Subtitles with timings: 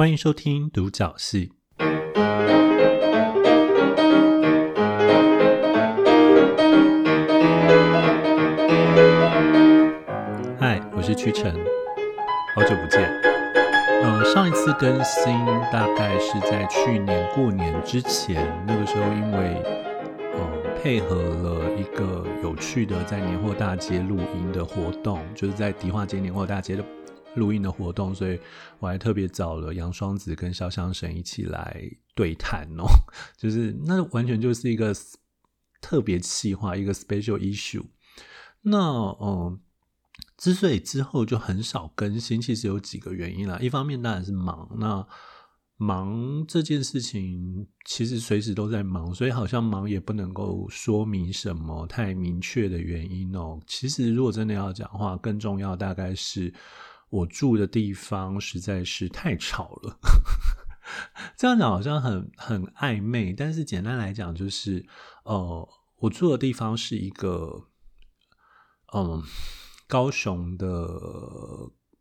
[0.00, 1.52] 欢迎收听独角戏。
[10.58, 11.54] 嗨，我是屈臣，
[12.56, 13.02] 好久不见。
[14.02, 15.34] 呃，上一次更新
[15.70, 19.62] 大概是在去年过年之前，那个时候因为
[20.32, 20.40] 呃
[20.82, 26.82] 配合了一个有趣的在年货大街录音的活动，就是在迪化街年货大街的。
[27.36, 28.38] 录音的活动，所以
[28.78, 31.80] 我还特别找了杨双子跟肖湘神一起来
[32.14, 32.84] 对谈哦，
[33.38, 34.94] 就是那完全就是一个
[35.80, 37.84] 特别企划，一个 special issue。
[38.62, 38.78] 那
[39.20, 39.60] 嗯，
[40.36, 43.58] 之所以之后就很少更新，其实有几个原因啦。
[43.60, 45.06] 一方面当然是忙，那
[45.76, 53.58] 忙这件事情其实随时都在忙，所以好像忙也不能够说明什么太明确的原因哦。
[53.66, 56.52] 其实如果真的要讲话，更重要大概是。
[57.10, 59.98] 我住的地方实在是太吵了，
[61.36, 64.86] 这样讲好像很很暧昧，但是简单来讲就是，
[65.24, 67.66] 呃，我住的地方是一个，
[68.94, 69.22] 嗯，
[69.88, 70.66] 高雄的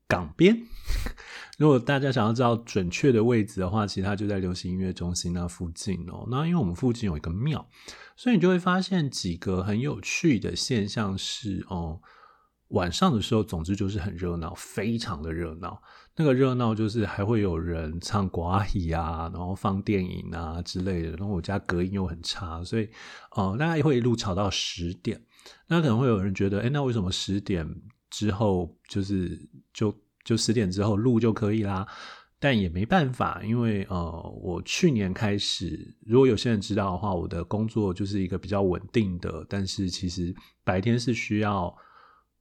[0.08, 0.66] 港边。
[1.58, 6.26] 如果大家想要知道准确的位置的话，其实它就在流行音乐中心那附近哦。
[6.30, 7.68] 那因为我们附近有一个庙，
[8.16, 12.00] 所以你就会发现几个很有趣的现象是，哦、
[12.70, 15.82] 晚上的时候，总之就是很热闹，非常的热闹。
[16.16, 21.12] 那个热闹就是还会有人唱歌仔啊，然后放电影啊之类的。
[21.12, 22.88] 然后我家隔音又很差，所以
[23.36, 25.20] 呃，大家会一路吵到十点。
[25.68, 27.68] 那可能会有人觉得，哎，那为什么十点
[28.10, 31.88] 之后就是就就十点之后录就可以啦？
[32.38, 41.76] 但也没办法，因为呃，我去年开始，如果有些人知道的话，我的工作就是一个比较稳定的，但是其实白天是需要。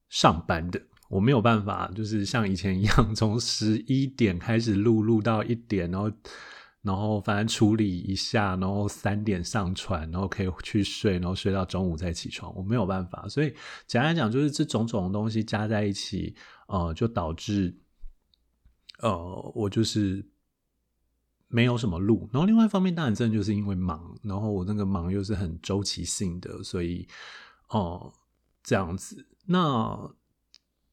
[0.09, 6.11] 上班的我没有办法，就是像以前一样，从十一点开始录，录到一点，然后，
[6.83, 12.55] 然后反正处理一下，然后三点上传，然后可以去睡，然后睡到中午再起床。
[12.55, 13.55] 我没有办法，所以
[13.87, 16.35] 简单讲，就是这种种东西加在一起，
[16.67, 17.75] 呃，就导致，
[19.01, 20.27] 呃，我就是
[21.49, 22.29] 没有什么录。
[22.33, 27.09] 然后另外一方面，当然真的就是因为忙，然后我那个忙又是很周期性的，所以，
[27.71, 28.13] 哦、呃，
[28.69, 29.27] 这样子。
[29.47, 30.15] 那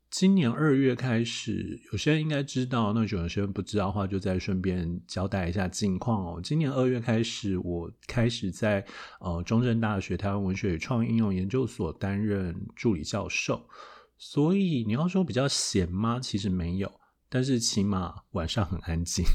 [0.09, 6.39] 今年二月开始，有些人应该知道，那有些人不知道的话，就再顺便交代一下近况哦。
[6.41, 8.85] 今年二月开始，我开始在
[9.19, 13.67] 呃中正大学台湾文学与创意应用研究所担任助理教授，
[14.17, 16.17] 所以你要说比较闲吗？
[16.21, 16.89] 其实没有，
[17.27, 19.25] 但是起码晚上很安静。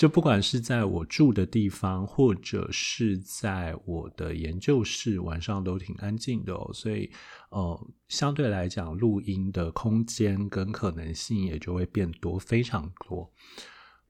[0.00, 6.70] 就不管是在我住的地方，或者是在我的研究室，晚上都挺安静的哦。
[6.72, 7.10] 所以，
[7.50, 13.30] 呃，相对来讲，录音的空间跟可能性也就会变多，非常多。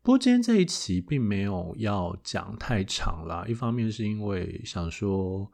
[0.01, 5.51] 不过今天这一期并没有要讲太长啦，一方面是因为想说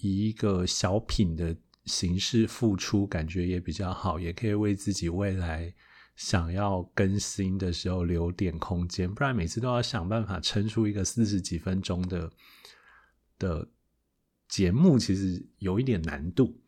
[0.00, 1.56] 以一个小品的
[1.86, 5.72] 形式付出，感觉也比较好，也可以为自己未来。
[6.16, 12.30] 想要更新的时候留点空间，不然每次都要想办法撑出一个四十几分钟的
[13.38, 13.68] 的
[14.48, 16.60] 节目，其实有一点难度。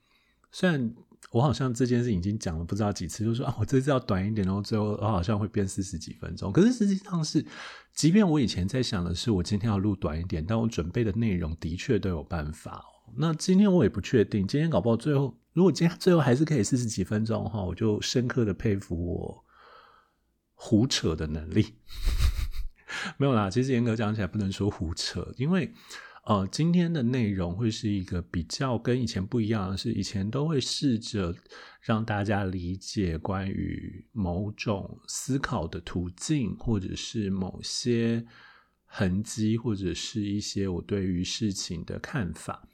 [0.50, 0.92] 虽然
[1.30, 6.50] 我好像这件事已经讲了不知道几次，就是说啊，我这次要短一点，然后最后我好像会变四十几分钟。
[6.52, 7.44] 可是实际上是，
[7.94, 12.84] 即便我以前在想的是我今天要录短一点，但我准备的内容的确都有办法。
[13.16, 15.38] 那今天我也不确定，今天搞不好最后。
[15.56, 19.44] 如果今天最后还是可以四十几分钟的话，我就深刻的佩服我
[20.52, 21.76] 胡扯的能力。
[23.16, 25.72] 没有啦，其实严格讲起来不能说胡扯，因为
[26.26, 31.34] 呃，今天的内容会是一个比较跟以前不一样的是，以前都会试着
[31.80, 38.26] 让大家理解关于某种思考的途径，或者是某些
[38.84, 42.68] 痕迹，或者是一些我对于事情的看法。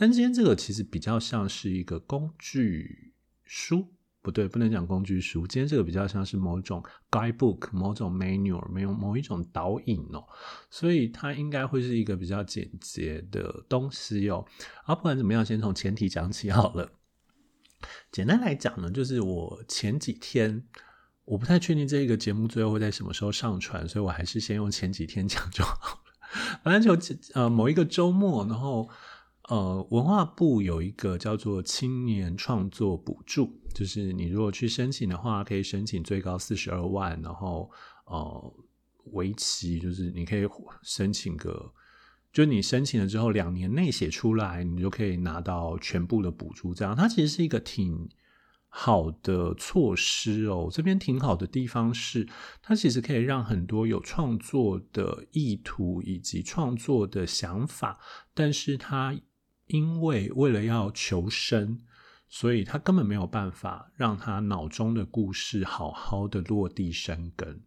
[0.00, 3.84] 但今天这个其实比较像是一个工具书，
[4.22, 5.44] 不对，不能讲工具书。
[5.44, 10.24] 今天这个比较像是某种 guidebook、某种 manual、没有某一种导引哦，
[10.70, 14.46] 所以它应该会是一个比较简洁的东西哦。
[14.84, 16.92] 啊，不管怎么样，先从前提讲起好了。
[18.12, 20.64] 简单来讲呢，就是我前几天
[21.24, 26.60] 我不太确定这个节目最后会在什么时候上传，所以我还是先用前几天讲就好了。
[26.62, 28.88] 反正就呃某一个周末，然后。
[29.48, 37.70] 呃，文化部有一个叫做青年创作补助，就是你如果去申请的话，可以申请最高四十二万，然后
[38.04, 38.54] 呃，
[39.12, 40.46] 为期就是你可以
[40.82, 41.72] 申请个，
[42.30, 46.74] 就你申请了之后两年内写出来，你就可以拿到全部的补助。
[46.74, 48.06] 这样，它其实是一个挺
[48.68, 50.68] 好的措施哦。
[50.70, 52.28] 这边挺好的地方是，
[52.60, 57.98] 它其实可以让很多有创作的意图以及创作的想法，
[58.34, 59.18] 但是它
[59.68, 61.78] 因为为了要求生，
[62.28, 67.62] 所以他根本没有办法让他脑中的故事好好的落地生根。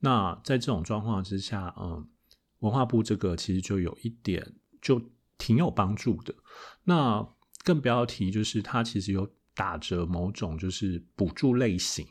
[0.00, 2.06] 那在这种状况之下，嗯，
[2.58, 5.00] 文化部这个其实就有一点就
[5.38, 6.34] 挺有帮助的。
[6.84, 7.26] 那
[7.62, 12.06] 更不要提，就是它其实有打着某种就是补助类型。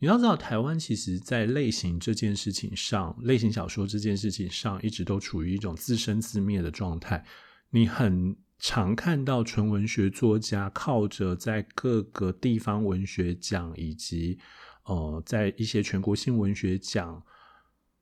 [0.00, 7.24] 你要知道，台湾其实在类型这件事情上，类型小说这件事情上，一直都处于一种自生自灭的状态。
[7.70, 14.38] 你很常看到纯文学作家靠着在各个地方文学奖以及
[14.84, 17.22] 呃，在一些全国性文学奖，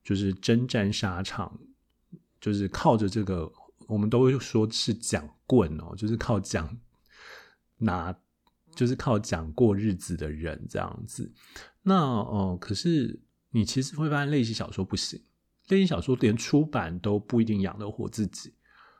[0.05, 1.59] 就是征战沙场，
[2.41, 3.51] 就是靠着这个，
[3.89, 6.79] 我们都会说是奖棍哦，就是靠奖
[7.79, 8.17] 拿，
[8.77, 11.33] 就是靠奖过日子的人这样子。
[11.83, 13.21] 那、呃，可是
[13.51, 15.21] 你其实会发现，类型小说不行，
[15.69, 18.55] 类型小说连出版都不一定养得活自己。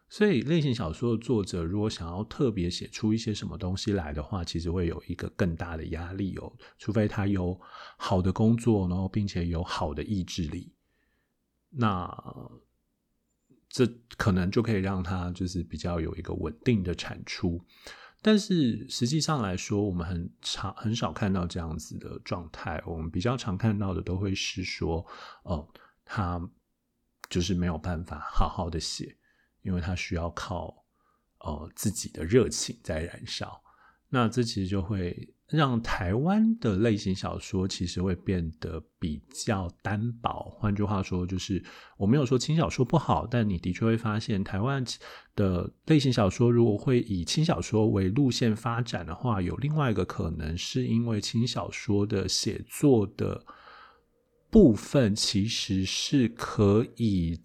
[0.09, 6.53] 所以，类型小说的作者如果想要特别写出一些什么东西来的话，其实会有一个更大的压力哦。
[6.79, 7.61] 除非他有
[7.97, 10.73] 好的工作，然后并且有好的意志力，
[11.71, 12.09] 那
[13.69, 13.85] 这
[14.17, 17.61] 可能就可以让他就是比较有一个稳定的产出。
[18.23, 22.81] 但是实际上来说，我们很常很少看到这样子的状态。
[22.87, 25.05] 我们比较常看到的都会是说，
[25.43, 25.69] 哦，
[26.05, 26.41] 他
[27.29, 29.17] 就是没有办法好好的写。
[29.67, 30.73] 因为他需要靠
[31.41, 33.61] 呃自己的热情在燃烧，
[34.09, 40.57] 那这其实就会让台湾的类型小说其实会变得比较单薄。
[40.57, 41.63] 换句话说，就是
[41.97, 44.85] 我没有说轻小说不好，但你的确会发现，台湾
[45.35, 53.45] 的类型小说如果会以轻小说为路线发展的话，有另外一个可能，是因为轻小说的写作的
[54.49, 57.41] 部分其实是可以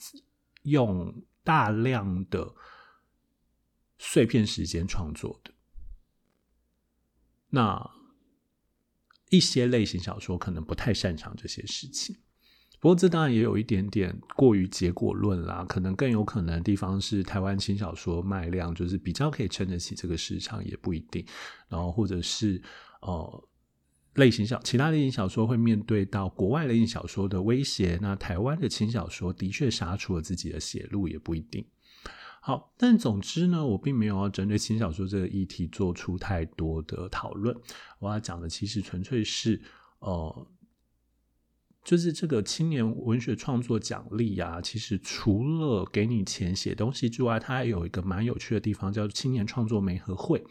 [0.63, 1.13] 用。
[1.43, 2.53] 大量的
[3.97, 5.51] 碎片时间创作的，
[7.49, 7.91] 那
[9.29, 12.15] 一些类型小说可能不太擅长这些事情。
[12.79, 21.25] 不过这当然也有一点点过于结果论啦，可能更有可能的地方是台湾轻小说卖量就是比较可以撑得起这个市场，也不一定。
[21.67, 22.61] 然后或者是
[23.01, 23.47] 呃。
[24.15, 31.65] 类型小其他类型小说会面对到国外类型小说的威胁，那台湾的轻小说的确杀出了自己的血路，也不一定。
[32.41, 37.55] 好，但总之呢，我并没有要针对轻小说这个议题做出太多的讨论。
[37.99, 39.61] 我要讲的其实纯粹是，
[39.99, 40.47] 呃，
[41.85, 50.43] 就是这个青年文学创作奖励啊，其实除了给你钱写东西之外，它还有一个蛮有趣的地方，叫青年创作媒合会。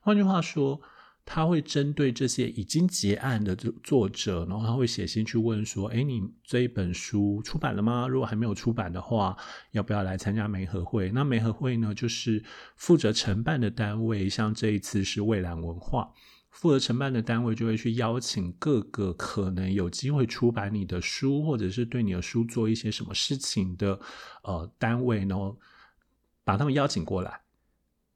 [0.00, 0.80] 换句话说。
[1.26, 8.06] 他会针对这些已经结案的作者，然后他会写信去问说：“诶，你这一本书出版了吗？
[8.06, 9.34] 如果还没有出版的话，
[9.70, 11.10] 要不要来参加媒合会？
[11.12, 12.44] 那媒合会呢，就是
[12.76, 16.12] 负责承办的单位，像这一次是蔚蓝文化
[16.50, 23.98] 负责承办的单位，就会去邀请各个可能有机会出版你的书，或者是对你的书做一些什么事情的
[24.42, 25.58] 呃单位，然后
[26.44, 27.40] 把他们邀请过来，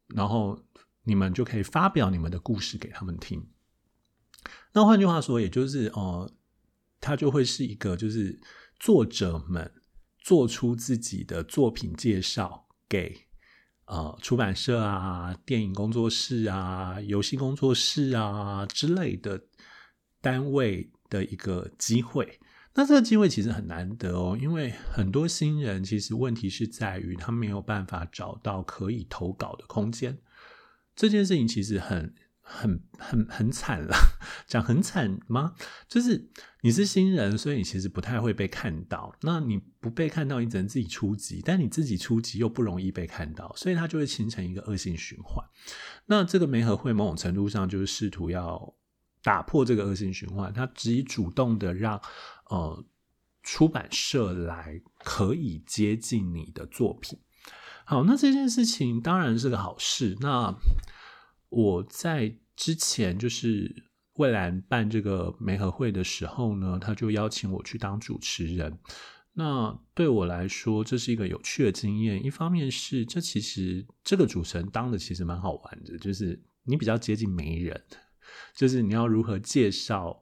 [0.09, 0.63] 然后。”
[1.09, 3.49] 你们就可以发表你们的故事给他们听。
[4.75, 6.31] 那换句话说，也就是呃，
[7.01, 8.39] 它就会是一个，就是
[8.79, 9.73] 作者们
[10.19, 13.27] 做出自己的作品介绍给
[13.87, 19.43] 呃出版社啊、电影工作室啊、游戏工作室啊之类的
[20.21, 22.39] 单位的一个机会。
[22.75, 30.17] 那这个机会其实很难得哦，因为很多新人其实问题是在于他没有办法找到可以投稿的空间。
[30.99, 33.95] 这件事情其实很、很、很、很惨了，
[34.49, 35.55] 讲很惨吗？
[35.87, 36.29] 就是
[36.63, 39.15] 你是新人，所以你其实不太会被看到。
[39.23, 45.45] 那你不被看到，你只能自己出击，但你自己出击又不容易被看到，所以它就会形成一个恶性循环。
[46.07, 48.75] 那这个媒合会某种程度上就是试图要
[49.23, 52.03] 打破这个恶性循环，它只以主动的让
[52.51, 52.85] 呃
[53.45, 57.17] 出版社来可以接近你的作品。
[57.91, 60.15] 好，那这件事情当然是个好事。
[60.21, 60.55] 那
[61.49, 68.79] 我在之前就是蔚蓝办这个媒合会的时候呢，他就邀请我去当主持人。
[69.33, 72.23] 那对我来说，这是一个有趣的经验。
[72.23, 77.83] 一方面是这其实这个主持人当的其实蛮好玩的，就是你比较接近媒人，
[78.55, 80.21] 就是你要如何介绍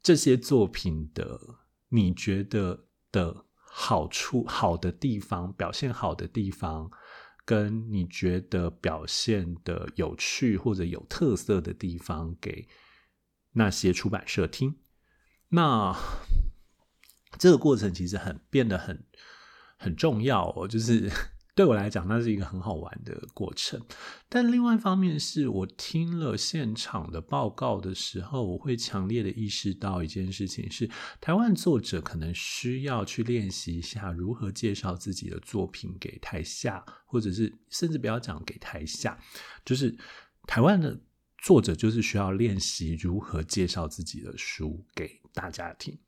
[0.00, 1.40] 这些作品的，
[1.88, 3.44] 你觉得的。
[3.74, 6.90] 好处好的地方，表现好的地方，
[7.44, 12.68] 跟你觉得表现的有趣或者有特色的地方，给
[13.52, 14.76] 那些出版社听。
[15.48, 15.96] 那
[17.38, 19.06] 这个过程其实很变得很
[19.78, 21.10] 很重要哦，就是。
[21.54, 23.78] 对我来讲，那是一个很好玩的过程。
[24.26, 30.88] 但另外一方面是，我听了现场的报告的时候，我会强烈的意识到一件事情是：
[31.20, 39.18] 台湾作者可能需要去练习一下如何介绍自己的作品给台下，或者是甚至不要讲给台下，
[39.62, 39.94] 就是
[40.46, 40.98] 台湾的
[41.36, 45.98] 作者就是需要练习如何介绍自己的书给大家听。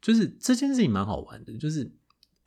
[0.00, 1.92] 就是这件事情蛮好玩的，就是。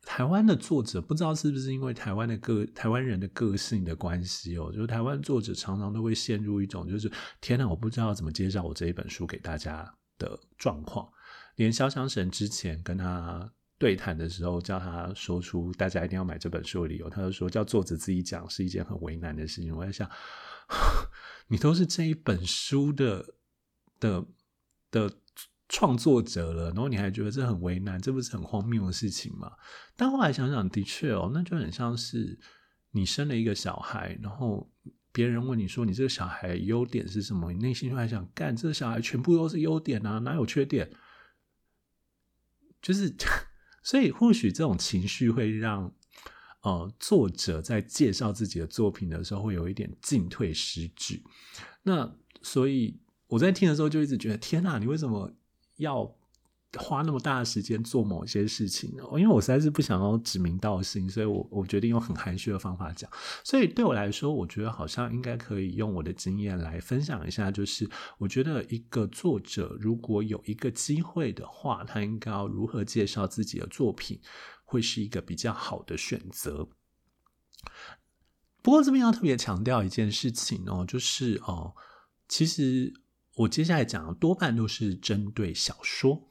[0.06, 7.10] 台湾的作者不知道是不是因为台湾的个台湾人的个性的关系哦，就是台湾作者常常都会陷入一种就是
[7.40, 11.06] 天哪，我不知道怎么介绍我这一本书给大家的状况。
[11.56, 19.76] 连肖湘神之前跟他对谈的时候，叫他说出大家一定要买这本书的理由，他就说叫作者自己讲是一件很为难的事情。
[19.76, 20.08] 我在想，
[21.48, 23.34] 你都是这一本书的
[23.98, 24.24] 的
[24.92, 25.12] 的。
[25.68, 29.50] 创作者了，然后你还觉得这很为难，这不是很荒谬的事情吗？
[29.96, 32.38] 但后来想想，的确哦，那就很像是
[32.92, 34.70] 你生了一个小孩，然后
[35.10, 40.88] 别人问你说你这个小孩优点是什么，你内心就还想干，这个小孩全部都是优点啊，哪有缺点？
[42.80, 43.12] 就是，
[43.82, 45.92] 所以或许这种情绪会让
[46.62, 51.24] 呃作者在介绍自己的作品的时候会有一点进退失据。
[51.82, 55.34] 那所以我在听的时候就一直觉得，天哪，你为什么？
[55.76, 56.14] 要
[56.78, 58.90] 花那么大的时间做某些事情？
[59.12, 63.10] 因为我实在是不想要指名道姓，所以我我决定用很含蓄的方法讲。
[63.42, 74.20] 所以对我来说，我觉得好像应该可以用我的经验来分享一下，就是我觉得一个作者如果有一个机会的话，他应该要如何介绍自己的作品，
[74.64, 76.68] 会是一个比较好的选择。
[78.60, 81.74] 不过这边要特别强调一件事情哦，就是哦，
[82.28, 82.92] 其实。
[83.36, 86.26] 我接下来讲的多半都是针对小说，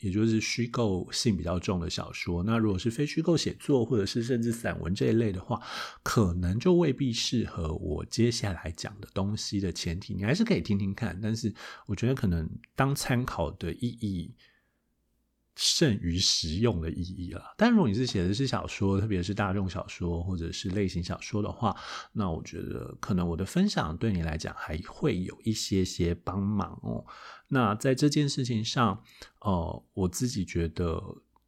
[0.00, 2.42] 也就是虚构性比较重的小说。
[2.42, 5.62] 那如果是非虚构写作，或者是甚至散文这一类的话，
[6.02, 10.14] 可能就未必适合我接下来讲的东西的前提。
[10.14, 11.54] 你还是可以听听看，但是
[11.86, 14.34] 我觉得可能当参考的意义。
[15.60, 17.52] 胜于实用的意义了。
[17.56, 21.76] 但如果你是写的是小说，特别是大众小说或者是类型小说的话，
[22.12, 27.04] 那我觉得可能我的分享对你来讲还会有一些些帮忙哦。
[27.48, 29.02] 那在这件事情上，
[29.40, 31.02] 呃，我自己觉得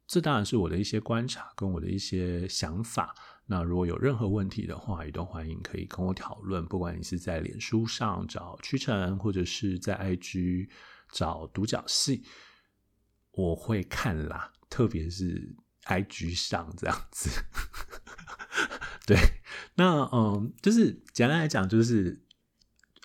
[0.05, 3.15] 这当然是我的一些观察跟我的一些想法。
[3.45, 6.65] 那如果有任何问题的话，也都欢迎可以跟我讨论。
[6.65, 10.67] 不管你是在脸书上找屈臣，或者是在 IG
[11.13, 12.23] 找独角戏。
[13.31, 17.29] 我会看啦，特别是 IG 上这样子。
[19.05, 19.17] 对，
[19.75, 22.23] 那嗯，就是简单来讲，就是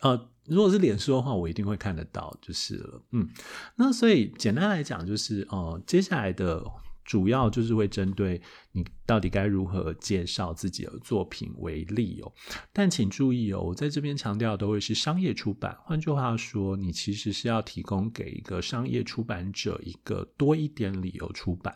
[0.02, 3.02] 呃，如果是脸书的话，我一定会看得到，就是了。
[3.12, 3.28] 嗯，
[3.76, 6.64] 那所以简单来讲，就是哦、接下来的。
[7.06, 12.32] 主要就是会针对你到底该如何介绍自己的作品为例哦，
[12.72, 15.78] 但请注意哦，我在这边强调的都会是商业出版。
[15.84, 21.74] 换句话说，你其实是要提供给一个商业出版者一个多一点理由出版。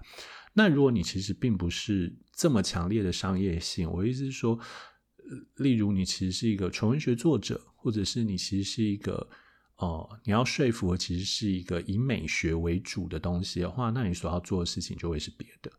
[0.52, 4.58] 那如果你其实并不是这么强烈的商业性，我意思是说，
[5.58, 9.30] 例如你其实是一个纯文学作者，或者是你其实是一个。
[9.80, 15.72] 哦，你要说服的其实是一个以美学为主的东西的话，那你所要做的事情就会是别的。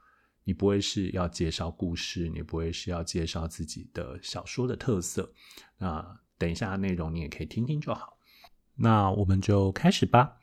[0.44, 5.32] 你不会是要介绍故事，你不会是要介绍自己的小说的特色。
[5.78, 8.18] 那等一下内容你也可以听听就好。
[8.78, 10.38] 那我们就开始吧。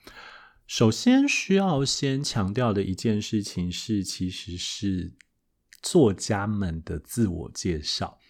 [0.68, 5.16] 首先需要先强调的一件事情是，其实是
[5.82, 8.20] 作家们的自我介绍。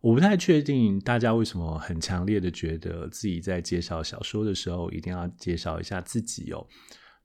[0.00, 6.66] 我不太确定大家为什么很强烈的觉得自己在介绍小说的时候一定要介绍一下自己哦。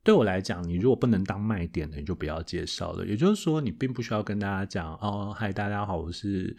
[0.03, 3.05] 对我来讲，你如果不能当卖点的，你就不要介绍了。
[3.07, 6.55] 也就是说，你并不需要跟大家讲哦，嗨，大家好，我是，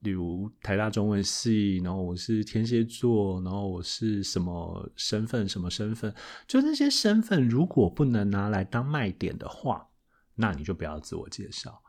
[0.00, 6.12] 例如台大中文系，然后我是天蝎座，然后我是什么身份，什么身份，
[6.46, 9.86] 就那些身份，如果不能拿来当卖点的话，
[10.34, 11.80] 那你就不要自我介绍。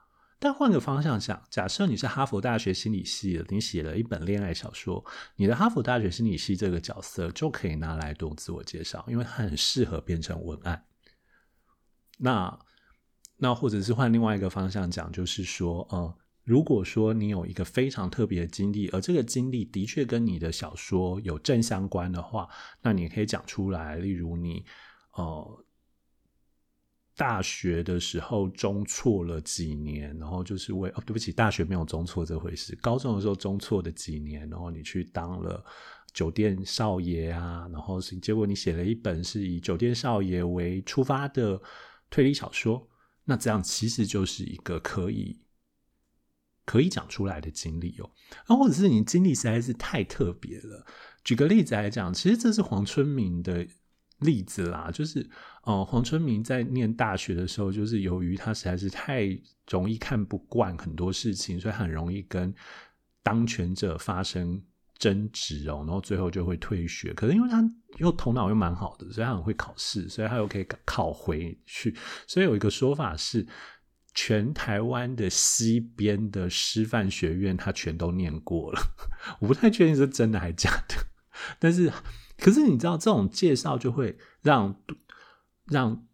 [0.41, 5.03] 但换个方向想，假设你是哈佛大学心理系的，你写了一本恋爱小说，
[5.35, 10.85] 你的哈佛大学心理系这个角色就可以拿来做自我介绍，因为很适合变成文案。
[12.19, 12.57] 那
[13.35, 22.47] 那或者是换另外一个方向讲，就是说，呃，如果说你有一个非常特别的经历，而这个经历的确跟你的小说有正相关的话，
[22.81, 24.63] 那你可以讲出来，例如你，
[25.15, 25.65] 呃。
[27.19, 32.73] 大学的时候中辍了几年，然后就是为哦，对不起，大学没有中辍这回事。
[32.77, 35.61] 高中的时候中辍的几年，然后你去当了
[36.13, 41.61] 酒店少爷啊，然后是结果你写了一本是以酒店少爷为出发的
[42.09, 42.87] 推理小说，
[43.25, 45.41] 那这样其实就是一个可以
[46.63, 48.09] 可以讲出来的经历哦。
[48.47, 50.85] 那或者是你经历实在是太特别了。
[51.25, 53.67] 举个例子来讲，其实这是黄春明的
[54.19, 55.27] 例子啦，就是
[55.63, 59.25] 呃，黄春明在念大学的时候，就是由于他实在是太
[59.69, 62.53] 容易看不惯很多事情，所以很容易跟
[63.23, 64.61] 当权者发生
[64.97, 67.13] 争执哦，然后最后就会退学。
[67.13, 67.63] 可是因为他
[67.97, 71.95] 又头脑又蛮好的，所以他很会考试，所以他又可以考回去。
[72.27, 73.47] 所以有一个说法是，
[74.13, 78.81] 全台湾的西边的师范学院他全都念过了。
[79.39, 80.95] 我不太确定是真的还是假的，
[81.59, 81.91] 但是
[82.39, 84.75] 可是你知道这种介绍就会让
[85.65, 86.05] 让。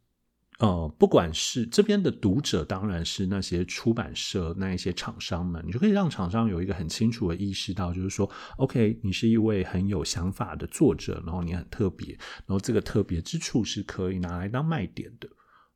[0.60, 15.28] 呃，不管是这边的读者，当然是那些出版社那一些厂商们，你就可以让厂商有一个很清楚的意识到，就是说，OK，你是一位很有想法的作者，然后你很特别，然后这个特别之处是可以拿来当卖点的。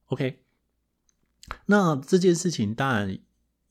[0.06, 0.40] OK，
[1.66, 3.20] 那这件事情当然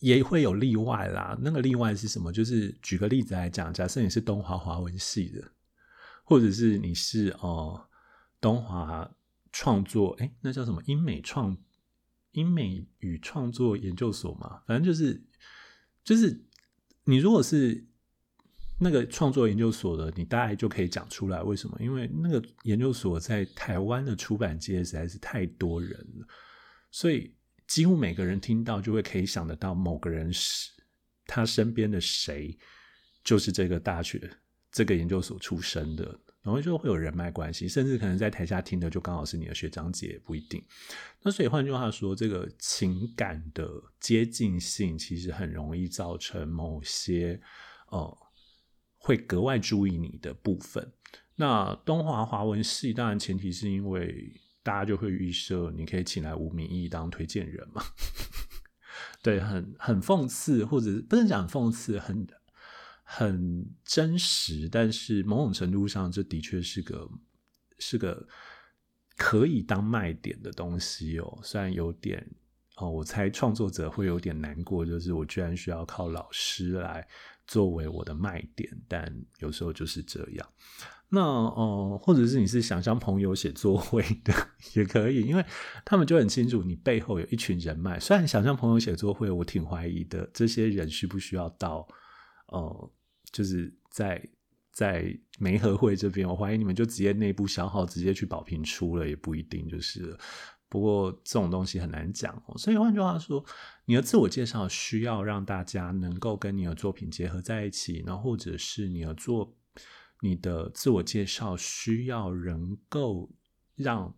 [0.00, 1.38] 也会有例外啦。
[1.40, 2.30] 那个例外是什么？
[2.30, 5.42] 就是举个例子来讲，假设你是东华华文系的，
[6.28, 7.88] 或者是你是哦、
[8.40, 9.10] 东华。
[9.50, 10.80] 创作，哎，那叫什么？
[10.84, 11.56] 英美创
[12.32, 15.20] 英美语创作研究所嘛，反正就是
[16.04, 16.44] 就是
[17.04, 17.82] 你如果是
[18.78, 21.76] 那个创作研究所的，你大概就可以讲出来为什么？
[21.80, 26.26] 因为那个研究所在台湾的出版界实在是太多人了，
[26.90, 27.34] 所以
[27.66, 30.70] 几乎每个人听到就会可以想得到某个人是
[31.24, 32.56] 他身边的谁，
[33.24, 34.30] 就是这个大学
[34.78, 36.18] 这个研究所出身的。
[36.40, 40.64] 然后就会有人脉关系，甚至可能在台下听的就刚好是你的学长姐，也不一定。
[41.20, 43.68] 那所以换句话说，这个情感的
[44.00, 47.38] 接近性其实很容易造成某些
[47.88, 48.18] 呃
[48.96, 50.90] 会格外注意你的部分。
[51.34, 54.32] 那东华华文系当然前提是因为
[54.62, 57.82] 大家就会预设你可以请来吴明义当推荐人嘛，
[59.22, 62.26] 对，很很讽刺，或者是不能讲讽刺，很。
[63.10, 67.08] 很真实，但是某种程度上，这的确是个
[67.78, 68.28] 是个
[69.16, 71.40] 可以当卖点的东西哦。
[71.42, 72.22] 虽然有点
[72.76, 77.08] 哦，我猜创作者会有点难过，就是我居然需要靠老师来
[77.46, 80.46] 作为我的卖点，但有时候就是这样。
[81.08, 84.34] 那哦、或者是你是想向朋友写作会的
[84.76, 85.42] 也可以，因为
[85.82, 87.98] 他们就很清楚你背后有一群人脉。
[87.98, 91.88] 虽然想向朋友写作会，我挺怀疑的，这些人需不需要到
[92.48, 92.92] 哦？
[93.32, 94.22] 就是在
[94.72, 100.16] 在媒合会这边，我怀疑你们就直接内部消耗，直接去保平出了也不一定就是。
[100.68, 103.44] 不过这种东西很难讲哦，所以换句话说，
[103.86, 109.56] 你的自我介绍需要让大家能够跟你的作品结合在一起，然后或者是你的作
[110.20, 113.30] 你的自我介绍需要能够
[113.74, 114.14] 让。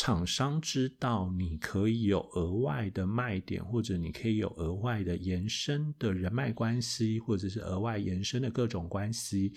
[0.00, 9.52] 厂商知道你可以有额外的卖点，或者你可以有额外的延伸的人脉关系，或者是额外延伸的各种关系，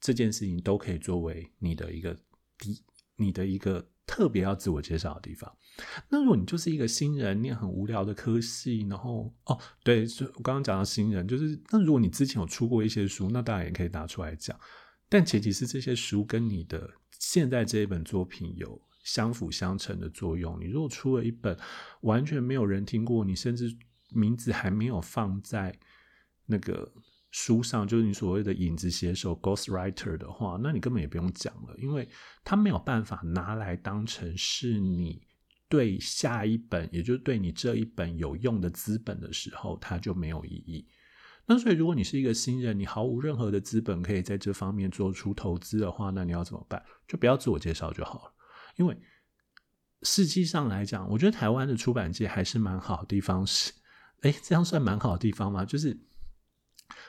[0.00, 2.14] 这件事情都可以作为你的一个
[2.56, 2.82] 第
[3.16, 5.54] 你的一个特别要自我介绍的地方。
[6.08, 14.58] 那如果你就是一个新人，念很无聊的科系，然后哦，对，我刚刚讲到新人，就是那如果你之前有出过一些书，那当然也可以拿出来讲，
[15.10, 18.80] 但前提是这些书跟你的现在这一本作品有。
[19.06, 20.58] 相辅相成的作用。
[20.60, 21.56] 你如果出了一本
[22.00, 23.72] 完全没有人听过，你甚至
[24.10, 25.72] 名字还没有放在
[26.44, 26.92] 那个
[27.30, 32.08] 书上，就是你所谓的影子写手 （ghost writer） 的话，那你根本也不用讲了，因为
[32.42, 35.22] 他没有办法拿来当成是你
[35.68, 40.84] 对下一本，也就是对你这一本有用的资本的时候，它就没有意义。
[41.46, 46.82] 那所以，如果你是一个新人，你毫无任何的资本可以在这方面做出投资的话，那你要怎么办？
[47.06, 48.32] 就不要自我介绍就好了。
[48.76, 48.98] 因为
[50.02, 53.72] 实际上来讲，我觉得台湾的出版界还是蛮好的地方是，
[54.20, 55.64] 哎，这样算蛮好的地方吗？
[55.64, 55.98] 就是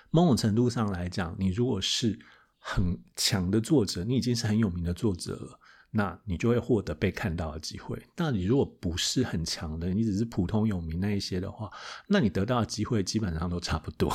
[0.09, 2.17] 某种程度上来讲，你如果是
[2.57, 5.59] 很强的作者，你已经是很有名的作者了，
[5.91, 8.01] 那你就会获得被看到的机会。
[8.15, 11.69] 那你如果不是很强的，你只是普通有名那一些的话，
[12.07, 14.11] 那你得到的机会基本上都差不多，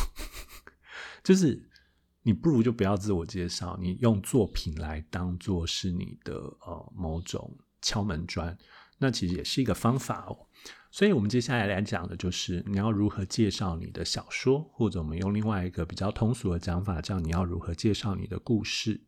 [1.23, 1.69] 就是。
[2.23, 8.57] 你不如就不要自我介绍，你用作品来当做是你的呃某种敲门砖，
[8.99, 10.47] 那其实也是一个方法哦。
[10.91, 19.01] 所以，我们接下来来讲的就是你要如何介绍你的小说，或者我们用另外一个比较通俗的讲法，叫你要如何介绍你的故事。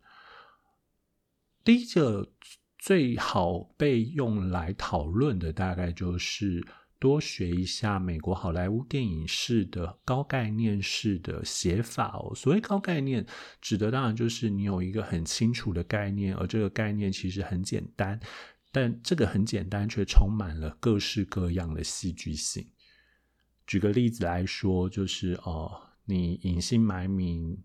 [1.63, 2.33] 第一个
[2.79, 6.67] 最好被用来讨论的，大概就是
[7.05, 12.35] 多学一下美国好莱坞电影式的高概念式的写法哦。
[12.35, 13.27] 所谓高概念，
[13.61, 18.19] 指的当然就是你有一个很清楚的概念，而这个概念其实很简单，
[18.73, 22.67] 但这个很简单却充满了各式各样的戏剧性。
[23.67, 25.71] 举个例子来说，就是哦，
[26.07, 27.63] 你隐姓埋名，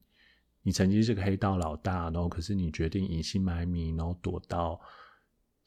[0.64, 4.82] 你曾经是个黑道老大，然后可是你决定隐姓埋名，然后躲到。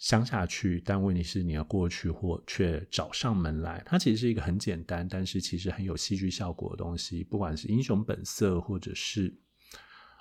[0.03, 3.81] 乡下去，但问题是你要过去或却找上门来。
[3.87, 7.23] 它其实是一个很简单，但是其实很有戏剧效果的东西。
[7.23, 9.33] 不管是英雄本色，或者是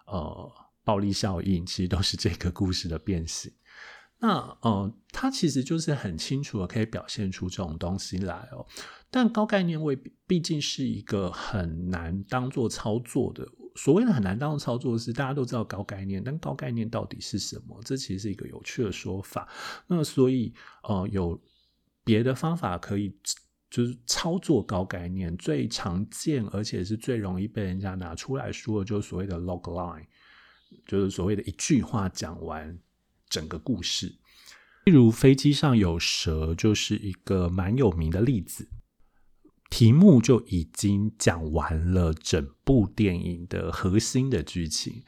[0.06, 0.52] 呃
[0.84, 3.52] 暴力效应，其实都是这个故事的变形。
[4.20, 8.63] 那呃，它其实就是很清楚的可以表现出这种东西来哦。
[9.10, 13.48] 但高概念位毕竟是一个很难当做操作的。
[13.76, 17.80] 所谓的很难当的操作是，大家都知道高概念，但高概念到底是什么？
[17.84, 19.48] 这其实是一个有趣的说法。
[19.88, 20.54] 那所以，
[20.84, 21.42] 呃，有
[22.04, 23.16] 别的方法可以
[23.70, 30.06] 就是操作高概念，最常见而且是最容易被人家拿出来说的，就是所谓的 logline，
[30.86, 32.78] 就是所谓的一句话讲完
[33.30, 34.14] 整个故事。
[34.86, 38.68] 例如，飞机上有蛇，就是一个蛮有名的例子。
[39.72, 45.02] 题目就已经讲完了整部电影的核心的剧情。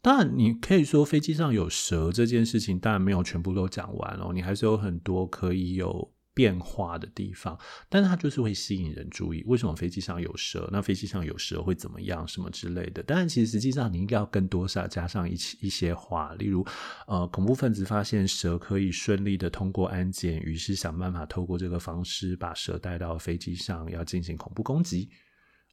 [0.00, 6.12] 当然，你可以说飞机上有蛇这件事情，当然没有全部都讲完哦，你还是有很多可以有。
[6.34, 9.42] 变化的地方，但是它就是会吸引人注意。
[9.46, 10.68] 为什么飞机上有蛇？
[10.72, 12.26] 那飞机上有蛇会怎么样？
[12.26, 13.02] 什么之类的？
[13.02, 16.66] 当然，其实实际上你应该要更多少加上一一些话，例如，
[17.06, 25.10] 呃，恐怖分子发现蛇可以顺利的通过安检，于是想办法透过这个方式把蛇带到飞机上，要进行恐怖攻击。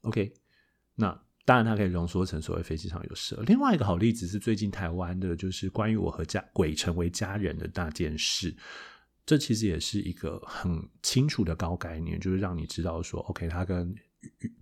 [0.01, 0.33] OK，
[0.95, 3.41] 那当然它可以浓缩成所谓飞机上有蛇。
[3.47, 8.53] 另外一个好例子是最近台湾的，就是关于我和家鬼成为家人的那件事。
[9.29, 13.95] 这其实也是一个很清楚的高概念，就是让你知道说，OK，他跟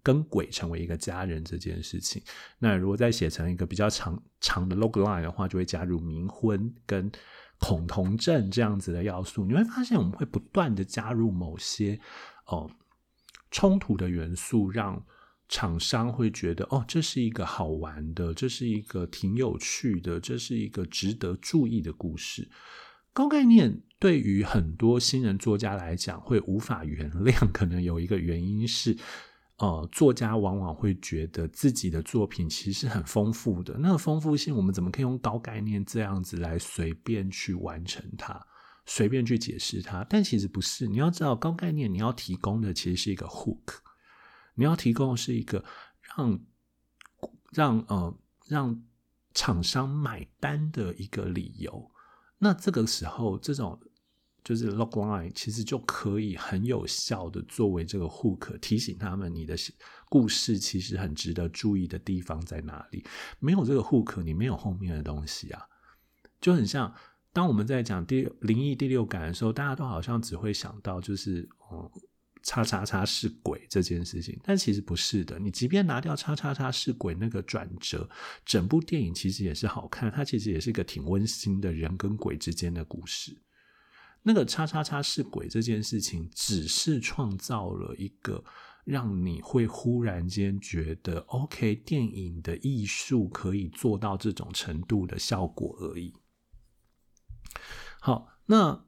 [0.03, 2.21] 跟鬼成为一个家人这件事情。
[2.59, 7.09] 那如果再写成一个比较长长的 logline 的话，就会加入冥婚跟
[7.59, 9.45] 恐同症这样子的要素。
[9.45, 11.97] 你会发现，我们会不断的加入某些
[12.47, 12.69] 哦
[13.49, 15.01] 冲突的元素，让
[15.47, 22.49] 厂商会觉得，哦，这是一个好玩的，这是一个挺有趣的，这是一个值得注意的故事。
[23.17, 28.95] 高概念对于很多新人作家来讲会无法原谅，可能有一个原因是，
[29.57, 38.39] 呃，作家往往会觉得自己的作品其实很丰富的，那个丰富性我们怎么可以用高概念这样子来随便去完成它，
[38.85, 40.05] 随便去解释它？
[40.07, 43.79] 但其实不是，你要知道高概念你要提供的其实是一个 hook，
[44.53, 45.65] 你要提供的是一个
[46.15, 46.39] 让
[47.51, 48.79] 让呃让
[49.33, 51.89] 厂商买单的一个理由。
[52.37, 53.79] 那这个时候，这种
[54.43, 59.55] 就是 logline，其实就可以很有效的作为这个 hook，提醒他们你的
[60.09, 63.05] 故事其实很值得注意的地方在哪里。
[63.39, 65.61] 没有这个 hook，你没有后面的东西啊，
[66.39, 66.93] 就很像
[67.33, 71.89] 当我们在讲第灵异第六感的时候，大家都好像只会想到就是嗯。
[72.47, 75.37] 叉叉叉是鬼这件事情，但其实不是的。
[75.37, 78.09] 你即便拿掉叉叉叉是鬼那个转折，
[78.45, 80.09] 整部电影其实也是好看。
[80.09, 83.37] 它其实也是一个挺温馨的人跟鬼之间的故事。
[84.23, 88.41] 那个叉叉叉是鬼这件事情，只是创造了一个
[88.85, 96.13] 让你会忽然间觉得 OK，电影的艺术可以做到这种程度的效果而已。
[97.99, 98.86] 好，那。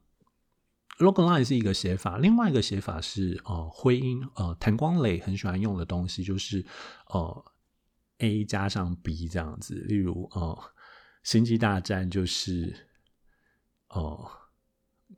[1.00, 6.64] Logline 是一个写法，另外一个写法是呃，徽因呃，谭光磊很喜欢用的东西就是
[7.08, 7.44] 呃
[8.18, 10.56] ，A 加上 B 这样子，例如呃，
[11.22, 12.74] 星际大战就是
[13.88, 14.30] 呃，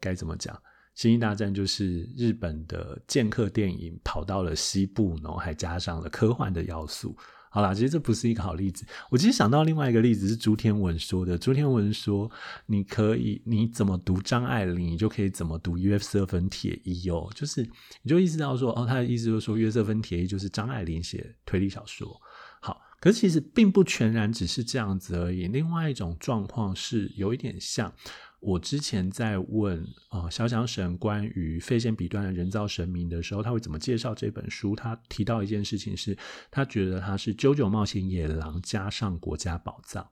[0.01, 0.61] 该怎么讲？
[0.95, 7.17] 星际大战就是日本的剑客电影跑到了西部，然后还加上了科幻的要素。
[7.55, 8.87] 好啦，其实这不是一个好例子。
[9.11, 11.37] 我其实想到另外一个例子是朱天文说的。
[11.37, 12.31] 朱天文说
[12.65, 17.61] ：“你可以，你怎么读张爱玲，你就可以怎么读约瑟芬铁一哦。”就是
[18.01, 22.19] 你就意识到说，哦，他的意思就是说，约瑟芬铁一就是张爱玲写推理小说。
[22.63, 25.47] 好，可是其实并不全然只是这样子而已。
[25.49, 27.93] 另外一种状况是有一点像。
[28.43, 34.75] 我之前在问啊，潇湘神关于费线彼端的人造神明的时候，他会怎么介绍这本书？
[34.75, 36.19] 他提到一件事情是，
[36.51, 40.11] 他觉得他是《九九冒险野狼》加上国家宝藏。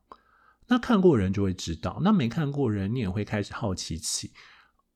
[0.69, 4.31] 那看过人就会知道，那没看过人，你也会开始好奇起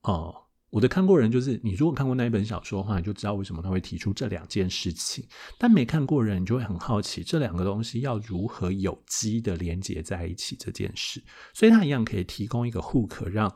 [0.02, 0.43] 哦。
[0.74, 5.24] 我的看过人就是，你如果看过那一本小说的话，你就知道为什么他会提出这两件事情。
[5.56, 11.22] 但没看过人，你就会很好奇这两个东西要如何有机的连接在一起这件事。
[11.52, 13.48] 所以它一样可以提供一个 hook，让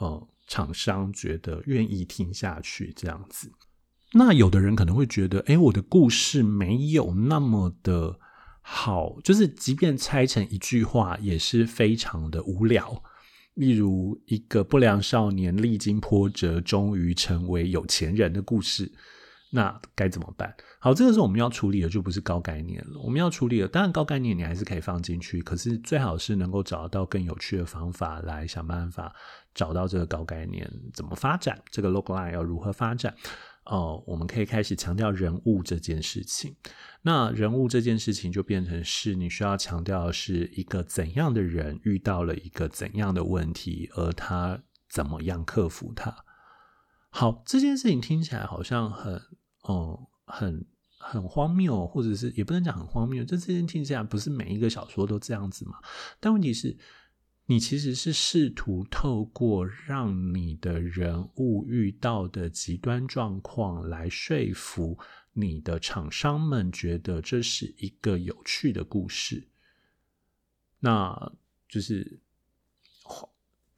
[0.00, 3.52] 呃厂商觉得愿意听下去这样子。
[4.14, 8.18] 那有的人可能会觉得，诶，我的故事没有那么的
[8.62, 13.00] 好，就是即便拆成一句话，也是非常的无聊。
[13.58, 18.88] 例如，一个不良少年历经波折，终于成为有钱人的故事，
[19.50, 20.54] 那该怎么办？
[20.78, 23.00] 好，这个时候我们要处理的就不是高概念了。
[23.00, 29.12] 我们要处理的，当然高概念你还是可以放进去，可是最好是能够找到更有趣的方法来想办法
[29.52, 33.12] 找到这个高概念怎么发展，这个 logline 要如何发展。
[33.68, 36.56] 哦，我们可以开始强调人物这件事情。
[37.02, 46.24] 那人物这件事情就变成是你需要强调的是一个怎样的人遇到了一个怎样的问题，而他怎么样克服它。
[47.10, 49.20] 好，这件事情听起来好像很，
[49.64, 50.66] 哦，很
[50.98, 53.22] 很荒谬，或者是也不能讲很荒谬。
[53.24, 55.78] 这这件听起来不是每一个小说都这样子嘛？
[56.18, 56.76] 但问题是。
[57.50, 64.98] 你其实是试图透过让你的人物遇到的极端状况来说服
[65.32, 69.48] 你的厂商们，觉得这是一个有趣的故事，
[70.80, 71.32] 那
[71.66, 72.20] 就是。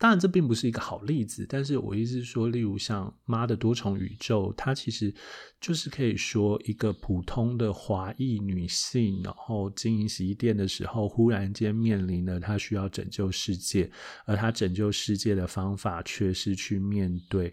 [0.00, 5.14] 当然，这并不是一个好例子，但是我意思是说，例如像《妈的多重宇宙》，它其实
[5.60, 13.92] 就是可以说一个普通的华裔女性，然后经营洗衣店的时候，忽然间面临了她需要拯救世界，
[14.24, 17.52] 而她拯救世界的方法却是去面对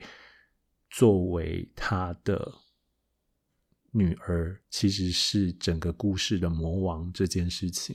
[0.89, 2.49] 作为她的
[3.91, 7.93] 女儿，其实是整个故事的魔王这件事情。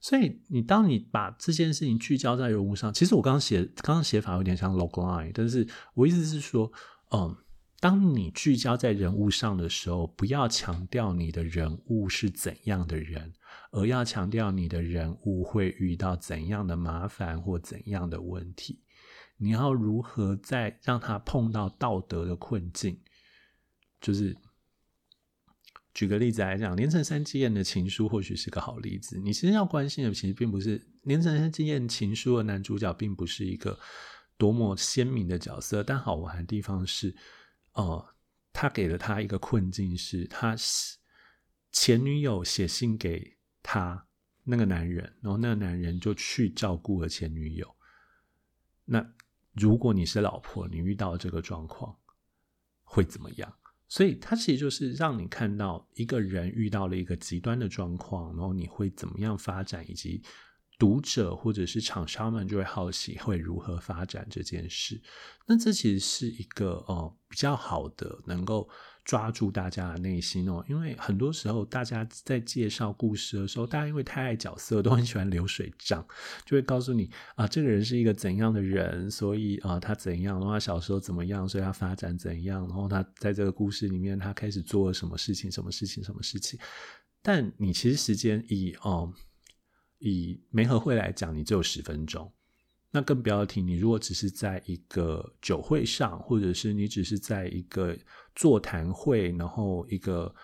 [0.00, 6.70] 所以，你当你把这件事情聚焦在人物上，其实我刚刚写，刚刚写法有点像 logline，但是我意思是说，
[7.10, 7.36] 嗯，
[7.80, 13.32] 当你聚焦在人物上的时候，不要强调你的人物是怎样的人，
[13.72, 18.80] 而要强调你的人物会遇到怎样的麻烦或怎样的问题，
[19.36, 23.00] 你要如何在让他碰到道德的困境，
[24.00, 24.36] 就是。
[25.98, 29.18] 举个例子来讲，连城三基彦的情书或许是个好例子。
[29.18, 33.76] 你其实要关心的，其实并不是连城三基彦情书的男主角，并不是一个
[34.36, 35.82] 多么鲜明的角色。
[35.82, 37.12] 但好玩的地方是，
[37.72, 38.14] 呃，
[38.52, 40.54] 他给了他一个困境，是他
[41.72, 44.06] 前女友写信给他
[44.44, 47.74] 那个男人，然后那个男人就去照顾了前女友。
[48.84, 49.04] 那
[49.54, 51.98] 如果你是老婆，你遇到这个状况
[52.84, 53.52] 会怎么样？
[53.88, 60.22] 所以，它其实就是让你看到一个人遇到了一个极端的状况，然后你会怎么样发展，以及
[60.78, 65.00] 读者或者是厂商们就会好奇会如何发展这件事。
[65.46, 68.68] 那这其实是一个呃比较好的能够。
[69.08, 76.06] 抓住大家的内心哦，因为很多时候大家在介绍故事的时候，大家因为太爱角色，都很喜欢流水账，
[76.44, 86.60] 就会告诉你啊，这个人是一个怎样的人，所以啊，他怎样，然后他小时候怎么样，所以他发展怎样，然后他在这个故事里面他开始做了什么事情，什么事情，什么事情。
[87.22, 89.10] 但你其实时间以哦，
[90.00, 92.30] 以梅和会来讲，你只有十分钟。
[92.90, 97.94] 那更不要提，你如果只是在一个酒会上，或者是你只是在一个
[98.34, 100.34] 座谈会，然后一个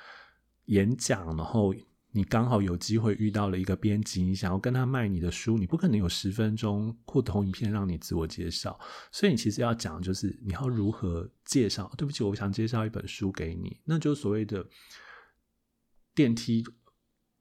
[0.67, 1.75] 演讲，然后
[2.11, 8.79] 你刚好有机会遇到了一个编辑，你想要跟他卖你的书，你不可能有十分钟或投影片让你自我介绍。
[9.11, 11.91] 所以你其实要讲，就是你要如何介绍。
[11.97, 14.67] 对不起，我想介绍一本书给你，那就所谓的
[16.15, 16.63] 电梯，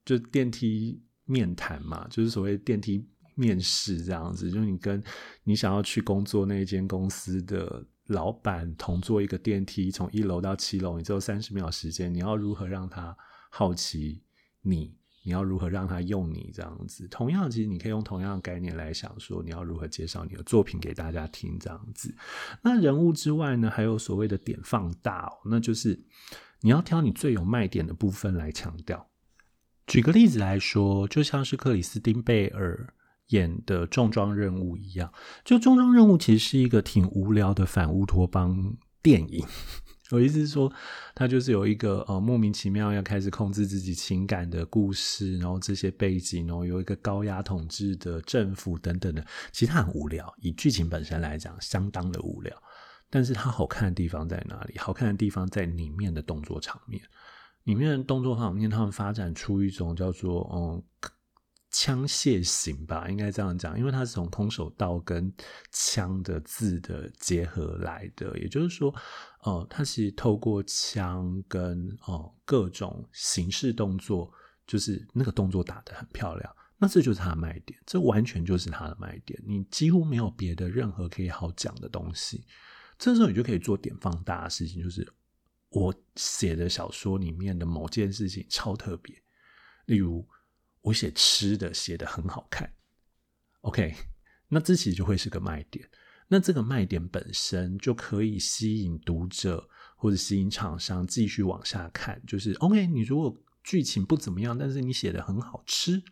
[0.06, 3.06] 就电梯面谈嘛，就是所谓电梯。
[3.36, 5.04] 面试这样子，就是你跟
[5.44, 13.16] 你想要去工作那一间公司的老板同坐一个电梯，从一楼到七楼，你只有三十秒时间，你要如何让他
[13.50, 14.22] 好奇
[14.62, 14.96] 你？
[15.26, 16.52] 你要如何让他用你？
[16.54, 21.58] 这样子，同样，其实你可以用同样的概念来想说，你要如何介绍你的作品给大家听？
[21.58, 22.14] 这样子，
[22.62, 25.98] 那人物之外呢，还有所谓的点放大哦，那就是
[26.60, 29.08] 你要挑你最有卖点的部分来强调。
[29.88, 32.94] 举个例子来说，就像是克里斯汀贝尔。
[33.34, 35.12] 演的重装任务一样，
[35.44, 39.46] 就重装任务其实是一个挺无聊的反乌托邦电影。
[40.12, 40.72] 我意思是说，
[41.16, 50.32] 它就是有一个呃莫名其妙要开始控制自己情感的故事，然后这些背景，然后有一个高压统治的政府等等的，其实它很无聊。
[50.40, 52.56] 以剧情本身来讲，相当的无聊。
[53.10, 54.78] 但是它好看的地方在哪里？
[54.78, 57.02] 好看的地方在里面的动作场面，
[57.64, 60.84] 里面的动作场面，他们发展出一种叫做嗯。
[61.74, 65.34] 枪械型吧，应该这样讲，因为它是从空手道跟
[65.72, 68.94] 枪的字的结合来的，也就是说，
[69.42, 74.32] 呃，它其实透过枪跟哦、各种形式动作，
[74.68, 82.46] 就是那个动作打得很漂亮，那这就是它的卖点，这完全就是它的卖点，你几乎没有别的任何可以好讲的东西，
[83.00, 85.12] 这时候你就可以做点放大的事情，就是
[85.70, 89.20] 我写的小说里面的某件事情超特别，
[89.88, 90.24] 例如
[90.84, 92.72] 我写吃的写得很好看
[93.62, 93.96] ，OK，
[94.48, 95.90] 那这其实就会是个卖点。
[96.28, 102.22] 那这个卖点本身就可以吸引读者或者吸引厂商继续往下看。
[102.28, 106.04] 就是 OK，你如果剧情不怎么样，但是你写得很好吃，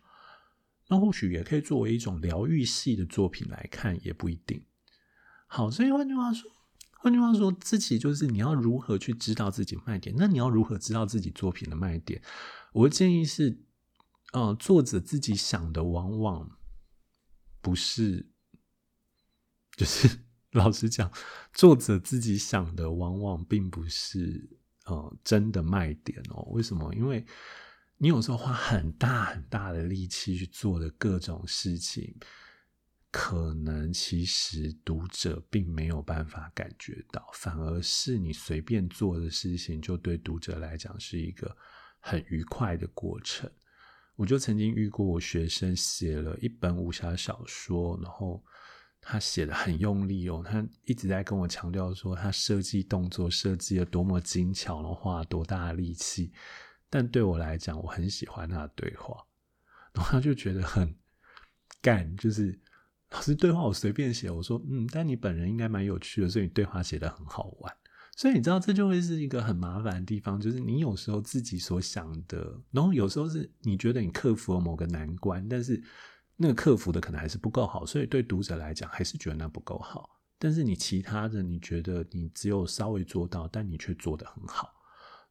[0.88, 4.64] 那或许也可以作为一种疗愈系的作品来看，也不一定。
[5.46, 6.50] 好，所以换句话说。
[7.04, 10.14] 换句话说，自己就是你要如何去知道自己卖点？
[10.16, 12.22] 那你要如何知道自己作品的卖点？
[12.72, 13.58] 我的建议是，
[14.32, 16.58] 呃，作者自己想的往往
[17.60, 18.30] 不是，
[19.76, 20.18] 就是
[20.52, 21.10] 老实讲，
[21.52, 26.42] 作者自己想的往往并不是呃真的卖点哦。
[26.50, 26.94] 为什么？
[26.94, 27.24] 因为
[27.98, 32.14] 你有时候花很大很大的力气去做的各种事情。
[33.14, 41.54] 可能其实读者并没有办法感觉到，反而是你随便做的事情，就对读者来讲是一个
[42.00, 43.52] 很愉快的过程。
[44.22, 48.40] 我就曾经遇过我学生写了一本武侠小说，然后
[49.00, 56.32] 他写得很用力哦，他一直在跟我强调说他设计动作设计得多么精巧，然后花多大的力气。
[56.88, 59.26] 但对我来讲，我很喜欢他的对话，
[59.92, 60.94] 然后他就觉得很
[61.80, 62.56] 干，就是。
[63.10, 67.76] 老师对话我随便写，我说嗯，但你本人应该蛮有趣的，所以你对话写得很好玩。
[68.22, 75.82] 所以你知道，这就会是一个很麻烦的地方，就是你有时候自己所想的，然后有时候是你觉得你克服了某个难关，但是
[76.36, 80.08] 那个克服的可能还是不够好，所以对读者来讲还是觉得那不够好。
[80.38, 84.72] 但是你其他的，你觉得你只有稍微做到，但你却做得很好。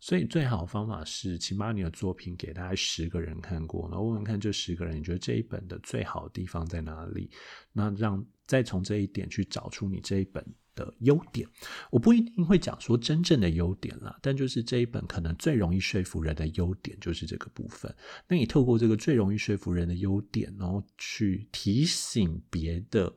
[0.02, 7.32] 所以最好的方法是，请把你的作品给大概十个人看过，然后问问看这十个人，你觉得这一本的最好的地方在哪里？
[7.72, 10.46] 那让再从这一点去找出你这一本
[10.86, 11.48] 的优点。
[11.92, 17.94] 我不一定会讲说真正的优点啦，但就是这一本可能最容易说服人的优点就是这个部分。
[18.28, 23.14] 那你透过这个最容易说服人的优点，然后去提醒别的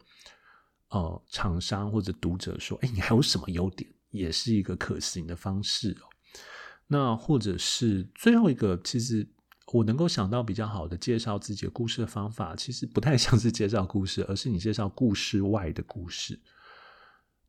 [0.91, 6.07] 呃厂商或者读者说：“哎，你还有什么优点？”也是一个可行的方式哦。
[6.87, 9.27] 那或者是最后一个，其实
[9.73, 16.39] 我能够想到比较好的介绍自己的故事的方法，其实不太像是介绍故事，而是你介绍故事外的故事。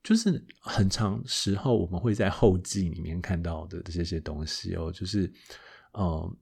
[0.05, 5.33] 就是很长时候我们会在后记里面看到的这些东西哦，就是
[5.93, 6.37] 呃，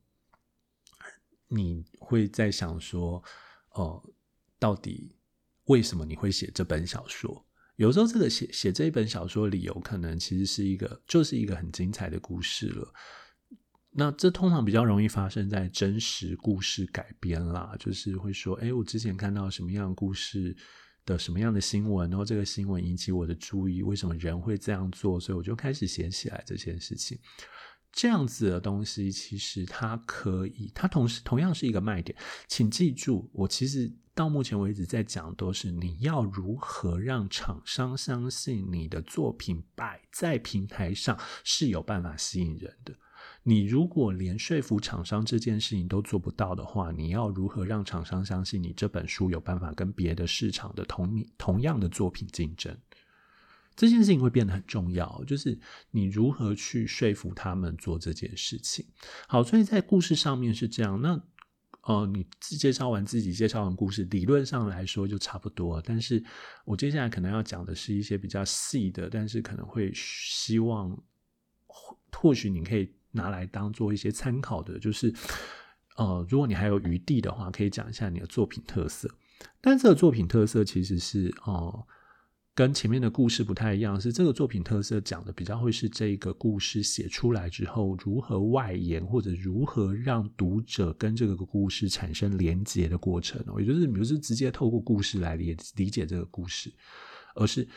[1.47, 3.23] 你会在想说，
[3.76, 4.04] 呃，
[4.60, 5.15] 到底
[5.67, 7.47] 为什么你会写这本小说？
[7.78, 12.93] 有时候，这个写写这一本小说理由，可能其实是一个，就是一个很精彩的故事了。
[13.91, 20.54] 那这通常比较容易发生在真实故事改编啦，就是会说，哎，我之前看到什么样的故事
[21.05, 27.19] 的什么样的新闻，然后这个新闻引起我的注意，为什么人会这样做，所以我就开始写起来这件事情。
[27.91, 32.17] 这样子的东西，其实它可以，它同时同样是一个卖点。
[32.47, 33.91] 请记住，我其实。
[34.15, 42.93] 到目前为止，在讲都是你要如何让厂商相信你的作品摆在平台上是有办法吸引人的。
[43.43, 52.77] 你如果连说服厂商这件事情都做不到的话，你要如何让厂商相信你这本书有办法跟别的市场的同同样的作品竞争？
[53.75, 58.86] 这件事情会变得很重要，就是你如何去说服他们做这件事情。
[59.27, 61.01] 好，所以在故事上面是这样。
[61.01, 61.19] 那、
[61.82, 65.82] 呃，你介绍完自己，介绍完故事，理论上来说就差不多。
[65.82, 66.23] 但是
[66.65, 70.95] 我接下来可能要讲的是一些比较细的，但是可能会希望，
[72.12, 75.13] 或许你可以拿来当做一些参考的，就是，
[75.95, 79.10] 呃，如果你还有余地的话，可以讲一下你的作品特色。
[79.62, 81.73] 但这个作品特色其实是哦。
[81.73, 81.88] 呃
[82.56, 93.43] 跟前面的故事不太一样，是这个作品特色讲的比较会是这个故事写出来之后如何外延，或者如何让读者跟这个故事产生连结的过程。
[93.58, 96.71] 也就是，比如是直接透过故事来理理解这个故事，
[97.34, 97.67] 而是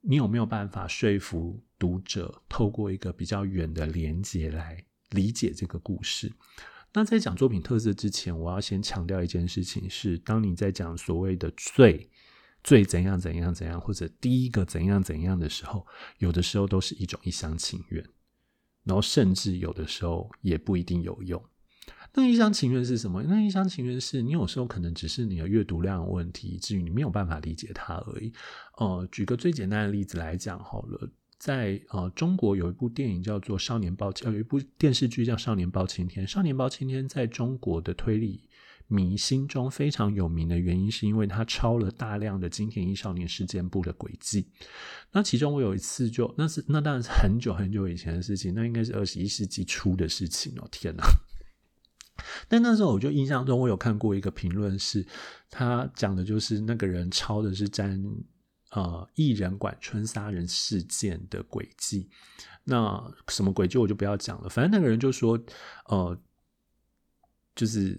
[0.00, 6.32] 你有没有办法说服读者透过一个比较远的连结来理解这个故事。
[6.92, 12.10] 那在讲作品特色之前，我要先强调一件事情是：当你在讲所谓的最。
[12.64, 15.86] 最怎样怎样怎样，或者第一个怎样怎样的时候，
[16.18, 18.04] 有的时候都是一种一厢情愿，
[18.82, 21.42] 然后甚至有的时候也不一定有用。
[22.18, 23.22] 那一厢情愿是什么？
[23.22, 28.32] 那一厢情愿是你有时候可能只是你的阅读量问题，以至于你没有办法理解它而已。
[28.78, 31.08] 呃，举个最简单的例子来讲好了，
[31.38, 36.26] 在呃中国有一部电影叫做《少年包青》，有一部电视剧叫《少年包青天》。
[36.32, 38.48] 《少年包青天》在中国的推理
[38.88, 44.48] 迷心中非常有名的原因，是因为他抄了大量的金田一少年事件簿的轨迹。
[45.12, 50.66] 那其中我有一次就，那是那当然是很久很久以前的事情，那应该是二十一世纪初的事情哦。
[50.72, 51.04] 天哪！
[52.48, 55.06] 但那时候我就印象中，我有看过一个评论，是
[55.50, 58.02] 他讲的就是那个人抄的是沾
[58.70, 62.08] 呃异人馆春杀人事件的轨迹。
[62.64, 65.38] 那什么轨迹我就不要讲了，反正那个人就说，
[65.86, 66.18] 呃，
[67.54, 67.98] 就是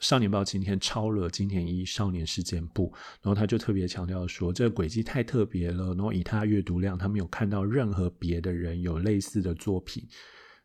[0.00, 10.06] 少年报今天抄了金田一少年事件簿，然后他就特别强调说，这个轨迹太特别了，然后以他阅读量，他没有看到任何别的人有类似的作品，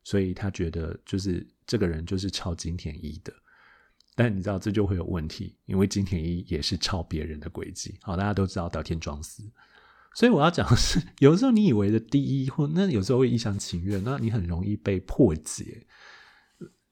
[0.09, 3.31] 所以他觉得就是这个人就是抄金田一的。
[4.15, 7.95] 但你知道这就会有问题，因为金田一也是抄别人的轨迹。
[8.01, 9.43] 好，大家都知道岛田庄司。
[10.15, 15.85] 所以我要讲的是，有时候你以为的第一，或那有时候会一厢情愿，那你很容易被破解，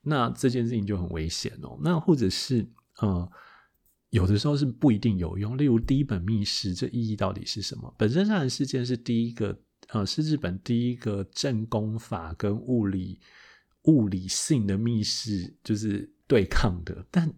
[0.03, 1.75] 那这件事情就很危险哦。
[1.81, 2.67] 那或者是
[2.99, 3.27] 呃，
[4.11, 5.57] 有的时候是不一定有用。
[5.57, 7.91] 例如第一本密室，这意义到底是什么？
[7.97, 13.19] 本身杀人事件是第一个，呃，是日本第一个正功法跟物理
[13.83, 17.33] 物理性的密室，就是对抗的，但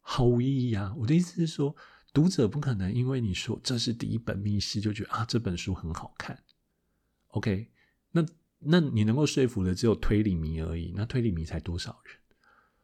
[0.00, 0.94] 毫无意义啊。
[0.98, 1.74] 我的意思是说。
[2.14, 6.38] 读者不可能因为你说这是第一本密室就觉得啊，这本书很好看
[7.28, 7.70] ，OK？
[8.10, 8.22] 那
[8.58, 12.14] 那你能够说服的只有推理迷而已，那推理迷才多少人？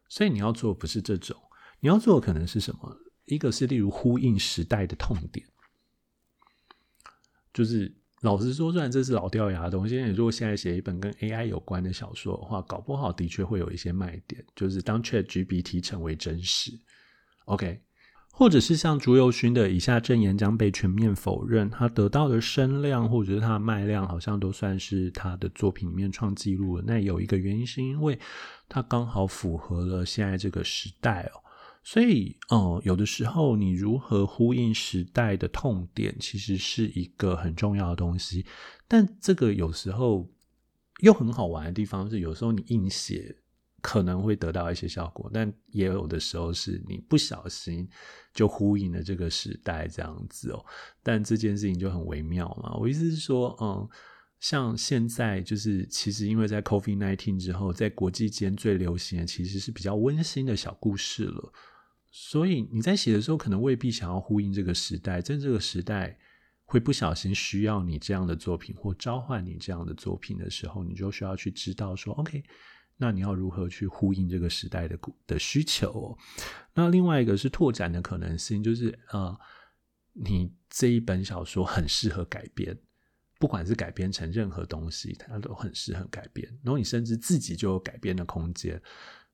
[0.09, 1.37] 所以你要做不是这种，
[1.81, 2.99] 你要做的可能是什么？
[3.27, 5.47] 一个是例如呼应时代的痛点，
[7.53, 16.73] 就是老实说，虽然这是老掉牙的东西，如果现在写一本跟 AI 有关的小说的话，搞不好的确会有一些卖点，就是当 ChatGPT 成为真实
[17.45, 17.81] ，OK？
[18.31, 26.85] 或者是像朱宥勋的以下证言将被全面否认，他得到的声量或者是他的卖量，好像都算是他的作品里面创纪录了。
[26.87, 28.17] 那有一个原因是因为
[28.69, 31.43] 他刚好符合了现在这个时代哦，
[31.91, 38.45] 所以哦，有的时候你如何呼应时代的痛点，其实是一个很重要的东西。
[38.87, 40.29] 但这个有时候
[41.01, 43.37] 又很好玩的地方是，有时候你硬写。
[43.81, 47.89] 可能会得到一些效果，但也有的时候是你不小心
[48.35, 50.67] 就呼应了这个时代这样子哦。
[51.01, 52.75] 但这件事情就很微妙嘛。
[52.75, 53.89] 我意思是说，嗯，
[54.41, 61.53] 像现在就是其实因为在 COVID-19 之后，在国际间最流行的其实是比较温馨的小故事了。
[62.11, 66.19] 所以你在写的时候，可能未必想要呼应这个时代，在这个时代
[66.65, 72.43] 会不小心需要你这样的作品或召唤你这样的作品的时候，你就需要去知道说，OK。
[73.01, 76.19] 那你要如何去呼应这个时代的的需求？
[76.75, 79.39] 那另外一个是拓展的可能性，就是呃，
[80.15, 82.77] 你这一本小说很适合改编，
[83.39, 86.49] 不管是改编成任何东西，它都很适合改编。
[86.65, 88.83] 然后你甚至自己就有改编的空间。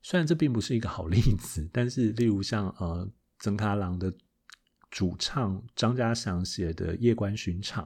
[0.04, 4.12] 虽然这并不是一个好例子，但是例如像呃，曾卡郎的
[4.90, 7.84] 主唱张家祥写的《夜观巡场》，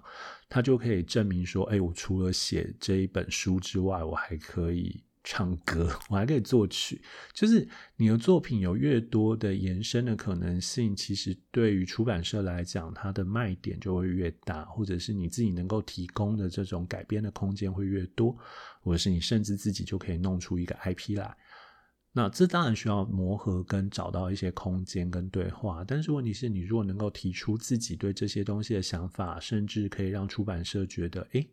[0.48, 5.04] 他就可以证明说，哎，我除了写这一本书之外，我还可以。
[5.24, 7.02] 唱歌，我还可以作曲，
[7.34, 18.34] 就是你的作品有越多的延伸的可能性，其实对于出版社来讲，它的卖点就会越大，或者是你自己能够提供的这种改编的空间会越多，
[18.80, 21.36] 或者是你甚至自己就可以弄出一个 IP 来。
[22.12, 31.48] 那这当然需要磨合跟找到一些空间跟对话，但是问题是你如果能够提出自己对这些东西的想法，甚至可以让出版社觉得，诶。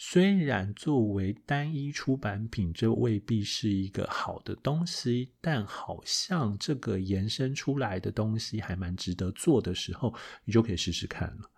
[0.00, 11.50] 虽然作为单一出版品，这未必是一个好的东西，但好像这个延伸出来的东西还蛮值得做的时候，你就可以试试看了。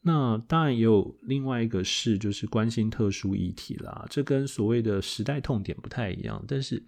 [0.00, 4.06] 那当然也有另外一个事，就是关心特殊议题啦。
[4.08, 6.82] 这跟所谓的时代痛点不太一样，但是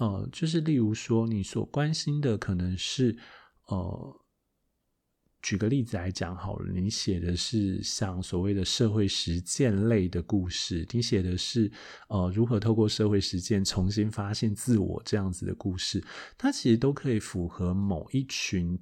[0.00, 3.16] 呃，就是例如说，你所关心的可能是
[3.66, 4.16] 呃。
[5.42, 11.72] 举个例子来讲好了，你写的是像所谓的社会实践类的故事，你写的是
[12.08, 16.04] 呃如何透过社会实践重新发现自我这样子的故事，
[16.36, 18.78] 它其实都可以符合某一群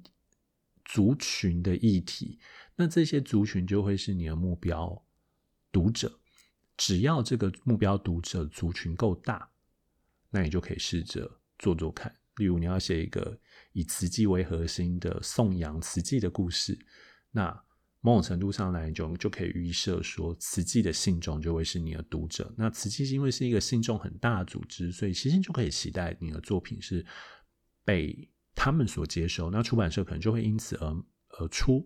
[0.83, 2.37] 族群的议题，
[2.75, 5.01] 那这些族群就会是你的目标
[5.71, 6.19] 读者，
[6.75, 9.49] 只要这个目标读者族群够大，
[10.29, 12.13] 那你就可以试着做做看。
[12.37, 13.37] 例如，你要写一个
[13.73, 16.77] 以慈济为核心的颂扬慈济的故事，
[17.31, 17.63] 那
[18.01, 22.53] 某种程度上来讲，就可以预设说，慈济的信众就会是你的读者。
[22.57, 27.05] 那慈济因为是一个信众很大的组织，所以其实就可以期待你的作品是
[27.83, 29.51] 被他们所接受。
[29.51, 31.05] 那出版社可能就会因此而
[31.39, 31.85] 而出。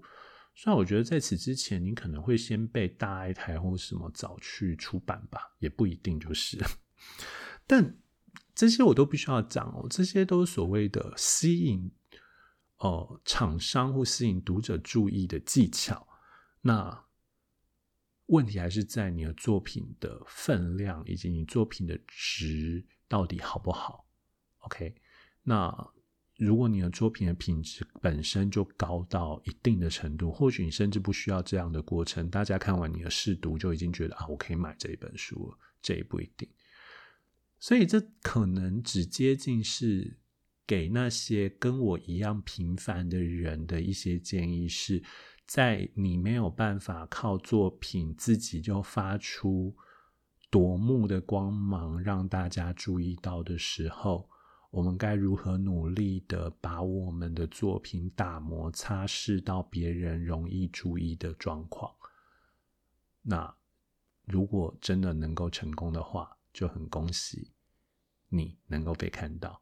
[0.53, 6.59] 虽然我觉得在此之前，你可能会先被大爱台或什么找去出版吧，也不一定就是。
[7.65, 7.97] 但
[8.55, 11.91] 这些我都必须要讲哦，这些都是所谓的吸引
[12.77, 16.07] 呃厂商或吸引读者注意的技巧。
[16.61, 17.05] 那
[18.27, 24.05] 问题还是在你的作品的分量以及你作品的值到底好不好
[24.59, 24.95] ？OK，
[25.43, 25.91] 那
[26.37, 36.47] 如果你的作品的品质本身就高到一定的程度，或许你甚至不需要这样的过程，大家看完你的试读就已经觉得啊，我可以买这一本书了，这也不一定。
[37.63, 40.17] 所以这可能只接近是
[40.67, 45.01] 给那些跟我一样平凡的人的一些建议是。
[45.45, 49.73] 在你没有办法靠作品自己就发出
[50.49, 54.29] 夺目的光芒，让大家注意到的时候，
[54.71, 61.93] 我们该如何努力的把我们的作品打磨、擦拭到别人容易注意的状况？
[63.21, 63.55] 那
[64.25, 67.51] 如果真的能够成功的话，就很恭喜
[68.29, 69.61] 你能够被看到，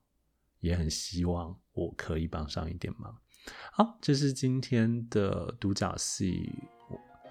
[0.59, 3.19] 也很希望我可以帮上一点忙。
[3.71, 6.51] 好，这是今天的独角戏，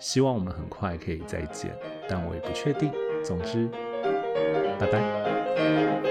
[0.00, 2.92] 希望我们很快可以再见，但我也不确定。
[3.22, 3.68] 总之，
[4.78, 6.09] 拜拜。